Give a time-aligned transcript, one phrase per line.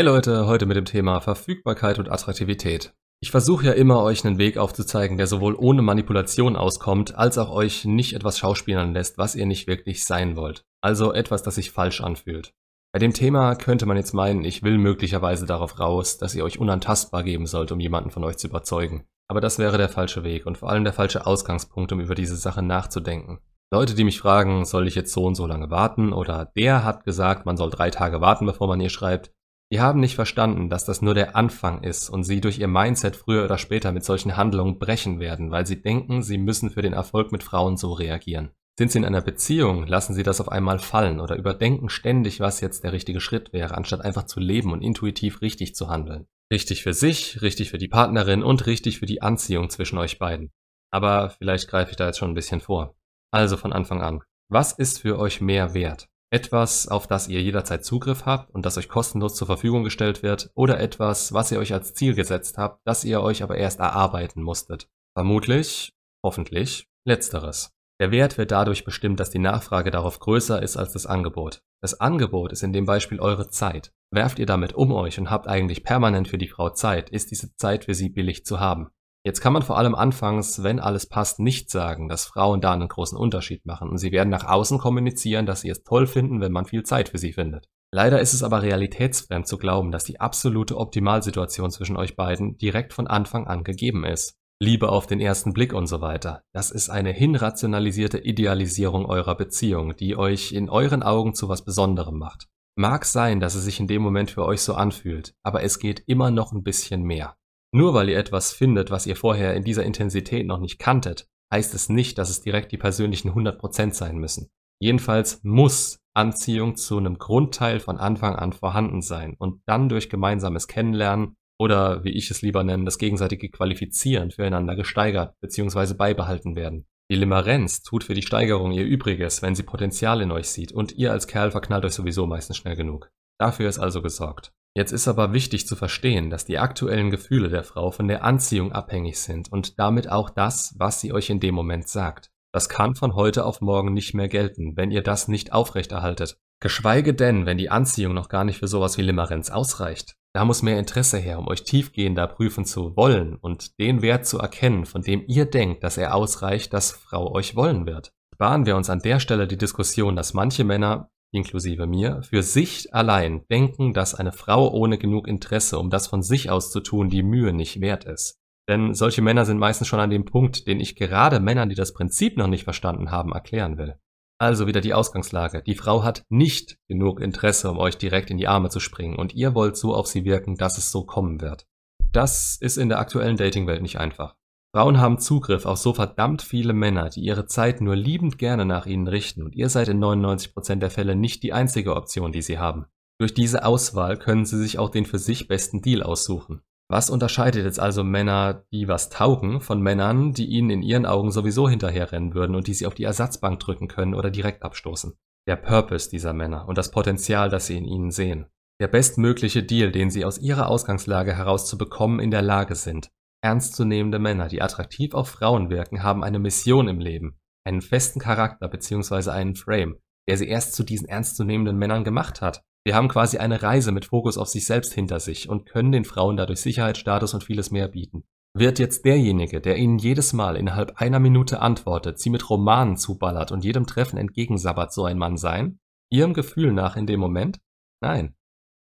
[0.00, 2.94] Hey Leute, heute mit dem Thema Verfügbarkeit und Attraktivität.
[3.22, 7.50] Ich versuche ja immer, euch einen Weg aufzuzeigen, der sowohl ohne Manipulation auskommt, als auch
[7.50, 10.64] euch nicht etwas schauspielern lässt, was ihr nicht wirklich sein wollt.
[10.80, 12.54] Also etwas, das sich falsch anfühlt.
[12.94, 16.58] Bei dem Thema könnte man jetzt meinen, ich will möglicherweise darauf raus, dass ihr euch
[16.58, 19.04] unantastbar geben sollt, um jemanden von euch zu überzeugen.
[19.28, 22.36] Aber das wäre der falsche Weg und vor allem der falsche Ausgangspunkt, um über diese
[22.36, 23.40] Sache nachzudenken.
[23.70, 27.04] Leute, die mich fragen, soll ich jetzt so und so lange warten oder der hat
[27.04, 29.30] gesagt, man soll drei Tage warten, bevor man ihr schreibt,
[29.72, 33.14] die haben nicht verstanden, dass das nur der Anfang ist und sie durch ihr Mindset
[33.14, 36.92] früher oder später mit solchen Handlungen brechen werden, weil sie denken, sie müssen für den
[36.92, 38.50] Erfolg mit Frauen so reagieren.
[38.76, 42.60] Sind sie in einer Beziehung, lassen sie das auf einmal fallen oder überdenken ständig, was
[42.60, 46.26] jetzt der richtige Schritt wäre, anstatt einfach zu leben und intuitiv richtig zu handeln.
[46.52, 50.50] Richtig für sich, richtig für die Partnerin und richtig für die Anziehung zwischen euch beiden.
[50.90, 52.96] Aber vielleicht greife ich da jetzt schon ein bisschen vor.
[53.30, 54.22] Also von Anfang an.
[54.48, 56.09] Was ist für euch mehr wert?
[56.32, 60.50] Etwas, auf das ihr jederzeit Zugriff habt und das euch kostenlos zur Verfügung gestellt wird,
[60.54, 64.42] oder etwas, was ihr euch als Ziel gesetzt habt, das ihr euch aber erst erarbeiten
[64.42, 64.88] musstet.
[65.16, 65.92] Vermutlich,
[66.24, 67.72] hoffentlich, letzteres.
[68.00, 71.62] Der Wert wird dadurch bestimmt, dass die Nachfrage darauf größer ist als das Angebot.
[71.82, 73.92] Das Angebot ist in dem Beispiel eure Zeit.
[74.12, 77.54] Werft ihr damit um euch und habt eigentlich permanent für die Frau Zeit, ist diese
[77.56, 78.90] Zeit für sie billig zu haben.
[79.22, 82.88] Jetzt kann man vor allem anfangs, wenn alles passt, nicht sagen, dass Frauen da einen
[82.88, 86.52] großen Unterschied machen und sie werden nach außen kommunizieren, dass sie es toll finden, wenn
[86.52, 87.66] man viel Zeit für sie findet.
[87.92, 92.94] Leider ist es aber realitätsfremd zu glauben, dass die absolute Optimalsituation zwischen euch beiden direkt
[92.94, 94.36] von Anfang an gegeben ist.
[94.62, 96.42] Liebe auf den ersten Blick und so weiter.
[96.52, 102.18] Das ist eine hinrationalisierte Idealisierung eurer Beziehung, die euch in euren Augen zu was Besonderem
[102.18, 102.46] macht.
[102.76, 106.02] Mag sein, dass es sich in dem Moment für euch so anfühlt, aber es geht
[106.06, 107.36] immer noch ein bisschen mehr.
[107.72, 111.74] Nur weil ihr etwas findet, was ihr vorher in dieser Intensität noch nicht kanntet, heißt
[111.74, 114.50] es nicht, dass es direkt die persönlichen 100% sein müssen.
[114.80, 120.66] Jedenfalls muss Anziehung zu einem Grundteil von Anfang an vorhanden sein und dann durch gemeinsames
[120.66, 125.94] Kennenlernen oder wie ich es lieber nenne, das gegenseitige Qualifizieren füreinander gesteigert bzw.
[125.94, 126.86] beibehalten werden.
[127.10, 130.92] Die Limerenz tut für die Steigerung ihr Übriges, wenn sie Potenzial in euch sieht und
[130.92, 133.10] ihr als Kerl verknallt euch sowieso meistens schnell genug.
[133.38, 134.52] Dafür ist also gesorgt.
[134.76, 138.72] Jetzt ist aber wichtig zu verstehen, dass die aktuellen Gefühle der Frau von der Anziehung
[138.72, 142.30] abhängig sind und damit auch das, was sie euch in dem Moment sagt.
[142.52, 146.38] Das kann von heute auf morgen nicht mehr gelten, wenn ihr das nicht aufrechterhaltet.
[146.60, 150.16] Geschweige denn, wenn die Anziehung noch gar nicht für sowas wie Limerenz ausreicht.
[150.32, 154.38] Da muss mehr Interesse her, um euch tiefgehender prüfen zu wollen und den Wert zu
[154.38, 158.12] erkennen, von dem ihr denkt, dass er ausreicht, dass Frau euch wollen wird.
[158.34, 162.94] Sparen wir uns an der Stelle die Diskussion, dass manche Männer, inklusive mir, für sich
[162.94, 167.08] allein denken, dass eine Frau ohne genug Interesse, um das von sich aus zu tun,
[167.08, 168.38] die Mühe nicht wert ist.
[168.68, 171.92] Denn solche Männer sind meistens schon an dem Punkt, den ich gerade Männern, die das
[171.92, 173.96] Prinzip noch nicht verstanden haben, erklären will.
[174.38, 175.62] Also wieder die Ausgangslage.
[175.62, 179.34] Die Frau hat nicht genug Interesse, um euch direkt in die Arme zu springen und
[179.34, 181.66] ihr wollt so auf sie wirken, dass es so kommen wird.
[182.12, 184.34] Das ist in der aktuellen Datingwelt nicht einfach.
[184.72, 188.86] Frauen haben Zugriff auf so verdammt viele Männer, die ihre Zeit nur liebend gerne nach
[188.86, 192.58] ihnen richten und ihr seid in 99% der Fälle nicht die einzige Option, die sie
[192.58, 192.86] haben.
[193.18, 196.62] Durch diese Auswahl können sie sich auch den für sich besten Deal aussuchen.
[196.88, 201.30] Was unterscheidet jetzt also Männer, die was taugen, von Männern, die ihnen in ihren Augen
[201.30, 205.14] sowieso hinterherrennen würden und die sie auf die Ersatzbank drücken können oder direkt abstoßen?
[205.48, 208.46] Der Purpose dieser Männer und das Potenzial, das sie in ihnen sehen.
[208.80, 213.10] Der bestmögliche Deal, den sie aus ihrer Ausgangslage heraus zu bekommen in der Lage sind.
[213.42, 218.68] Ernstzunehmende Männer, die attraktiv auf Frauen wirken, haben eine Mission im Leben, einen festen Charakter
[218.68, 219.30] bzw.
[219.30, 219.96] einen Frame,
[220.28, 222.62] der sie erst zu diesen ernstzunehmenden Männern gemacht hat.
[222.84, 226.04] Wir haben quasi eine Reise mit Fokus auf sich selbst hinter sich und können den
[226.04, 228.24] Frauen dadurch Sicherheit, Status und vieles mehr bieten.
[228.56, 233.52] Wird jetzt derjenige, der ihnen jedes Mal innerhalb einer Minute antwortet, sie mit Romanen zuballert
[233.52, 235.78] und jedem Treffen entgegensabbert, so ein Mann sein?
[236.10, 237.60] Ihrem Gefühl nach in dem Moment?
[238.02, 238.34] Nein.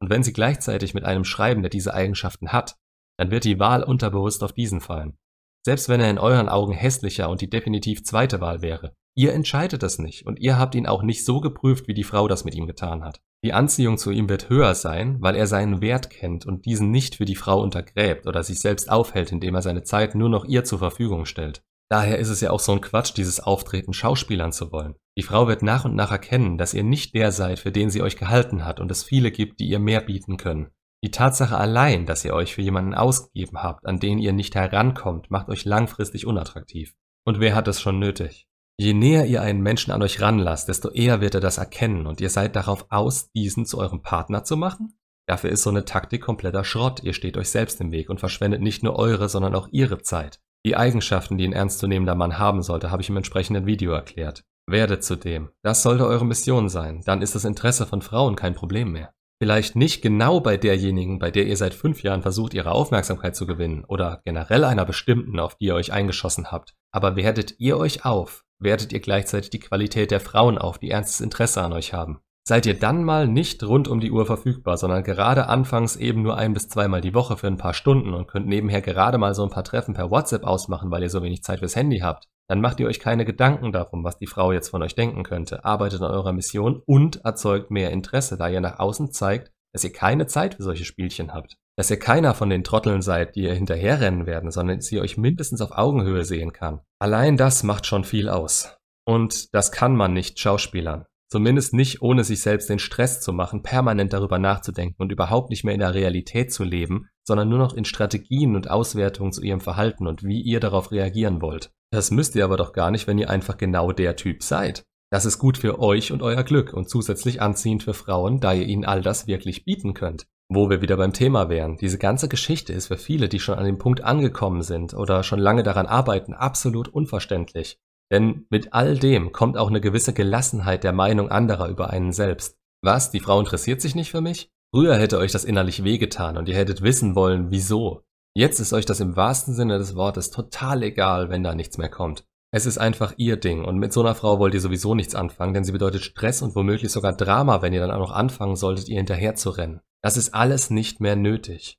[0.00, 2.76] Und wenn sie gleichzeitig mit einem schreiben, der diese Eigenschaften hat,
[3.16, 5.16] dann wird die Wahl unterbewusst auf diesen fallen.
[5.64, 8.94] Selbst wenn er in euren Augen hässlicher und die definitiv zweite Wahl wäre.
[9.16, 12.26] Ihr entscheidet es nicht und ihr habt ihn auch nicht so geprüft, wie die Frau
[12.26, 13.20] das mit ihm getan hat.
[13.44, 17.16] Die Anziehung zu ihm wird höher sein, weil er seinen Wert kennt und diesen nicht
[17.16, 20.64] für die Frau untergräbt oder sich selbst aufhält, indem er seine Zeit nur noch ihr
[20.64, 21.62] zur Verfügung stellt.
[21.90, 24.94] Daher ist es ja auch so ein Quatsch, dieses Auftreten schauspielern zu wollen.
[25.16, 28.02] Die Frau wird nach und nach erkennen, dass ihr nicht der seid, für den sie
[28.02, 30.70] euch gehalten hat und es viele gibt, die ihr mehr bieten können.
[31.04, 35.30] Die Tatsache allein, dass ihr euch für jemanden ausgegeben habt, an den ihr nicht herankommt,
[35.30, 36.94] macht euch langfristig unattraktiv.
[37.26, 38.48] Und wer hat es schon nötig?
[38.78, 42.22] Je näher ihr einen Menschen an euch ranlasst, desto eher wird er das erkennen und
[42.22, 44.98] ihr seid darauf aus, diesen zu eurem Partner zu machen?
[45.28, 47.02] Dafür ist so eine Taktik kompletter Schrott.
[47.02, 50.40] Ihr steht euch selbst im Weg und verschwendet nicht nur eure, sondern auch ihre Zeit.
[50.64, 54.42] Die Eigenschaften, die ein ernstzunehmender Mann haben sollte, habe ich im entsprechenden Video erklärt.
[54.66, 55.50] Werdet zu dem.
[55.62, 57.02] Das sollte eure Mission sein.
[57.04, 59.12] Dann ist das Interesse von Frauen kein Problem mehr.
[59.44, 63.46] Vielleicht nicht genau bei derjenigen, bei der ihr seit fünf Jahren versucht, ihre Aufmerksamkeit zu
[63.46, 66.72] gewinnen oder generell einer bestimmten, auf die ihr euch eingeschossen habt.
[66.92, 71.20] Aber wertet ihr euch auf, wertet ihr gleichzeitig die Qualität der Frauen auf, die ernstes
[71.20, 72.20] Interesse an euch haben.
[72.48, 76.38] Seid ihr dann mal nicht rund um die Uhr verfügbar, sondern gerade anfangs eben nur
[76.38, 79.42] ein bis zweimal die Woche für ein paar Stunden und könnt nebenher gerade mal so
[79.42, 82.60] ein paar Treffen per WhatsApp ausmachen, weil ihr so wenig Zeit fürs Handy habt, dann
[82.60, 86.02] macht ihr euch keine Gedanken darum, was die Frau jetzt von euch denken könnte, arbeitet
[86.02, 90.26] an eurer Mission und erzeugt mehr Interesse, da ihr nach außen zeigt, dass ihr keine
[90.26, 91.56] Zeit für solche Spielchen habt.
[91.76, 95.16] Dass ihr keiner von den Trotteln seid, die ihr hinterherrennen werden, sondern dass ihr euch
[95.16, 96.80] mindestens auf Augenhöhe sehen kann.
[97.00, 98.76] Allein das macht schon viel aus.
[99.04, 101.06] Und das kann man nicht Schauspielern.
[101.28, 105.64] Zumindest nicht, ohne sich selbst den Stress zu machen, permanent darüber nachzudenken und überhaupt nicht
[105.64, 109.60] mehr in der Realität zu leben, sondern nur noch in Strategien und Auswertungen zu ihrem
[109.60, 111.72] Verhalten und wie ihr darauf reagieren wollt.
[111.94, 114.82] Das müsst ihr aber doch gar nicht, wenn ihr einfach genau der Typ seid.
[115.12, 118.66] Das ist gut für euch und euer Glück und zusätzlich anziehend für Frauen, da ihr
[118.66, 120.26] ihnen all das wirklich bieten könnt.
[120.48, 121.76] Wo wir wieder beim Thema wären.
[121.76, 125.38] Diese ganze Geschichte ist für viele, die schon an dem Punkt angekommen sind oder schon
[125.38, 127.78] lange daran arbeiten, absolut unverständlich.
[128.10, 132.58] Denn mit all dem kommt auch eine gewisse Gelassenheit der Meinung anderer über einen selbst.
[132.82, 134.50] Was, die Frau interessiert sich nicht für mich?
[134.74, 138.03] Früher hätte euch das innerlich wehgetan und ihr hättet wissen wollen, wieso.
[138.34, 141.88] Jetzt ist euch das im wahrsten Sinne des Wortes total egal, wenn da nichts mehr
[141.88, 142.26] kommt.
[142.52, 145.54] Es ist einfach ihr Ding und mit so einer Frau wollt ihr sowieso nichts anfangen,
[145.54, 148.88] denn sie bedeutet Stress und womöglich sogar Drama, wenn ihr dann auch noch anfangen solltet,
[148.88, 149.80] ihr hinterher zu rennen.
[150.02, 151.78] Das ist alles nicht mehr nötig.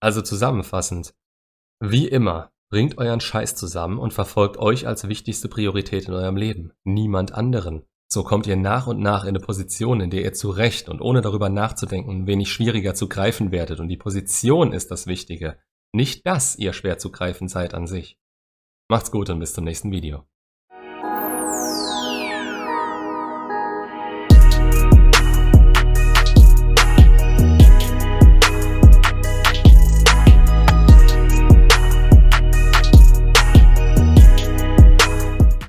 [0.00, 1.14] Also zusammenfassend.
[1.80, 6.72] Wie immer, Bringt euren Scheiß zusammen und verfolgt euch als wichtigste Priorität in eurem Leben,
[6.82, 7.84] niemand anderen.
[8.08, 11.00] So kommt ihr nach und nach in eine Position, in der ihr zu Recht und
[11.00, 15.56] ohne darüber nachzudenken wenig schwieriger zu greifen werdet und die Position ist das Wichtige,
[15.94, 18.18] nicht dass ihr schwer zu greifen seid an sich.
[18.88, 20.26] Macht's gut und bis zum nächsten Video.